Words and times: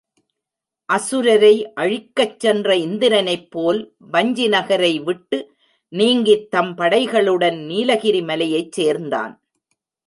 அசுரரை 0.89 1.51
அழிக்கச் 1.75 2.39
சென்ற 2.39 2.75
இந்திரனைப் 2.75 3.51
போல் 3.51 3.81
வஞ்சி 4.11 4.47
நகரை 4.47 4.99
விட்டு 4.99 5.39
நீங்கித் 5.93 6.51
தம் 6.51 6.73
படைகளுடன் 6.77 7.65
நீலகிரி 7.65 8.21
மலையைச் 8.21 8.71
சேர்ந்தான். 8.71 9.33